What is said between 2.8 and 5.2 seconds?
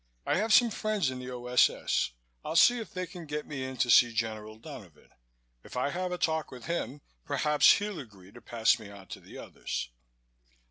they can't get me in to see General Donovan.